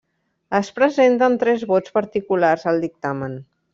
Es 0.59 0.69
presenten 0.77 1.37
tres 1.43 1.67
vots 1.73 1.93
particulars 1.99 2.67
al 2.73 2.81
Dictamen. 2.87 3.37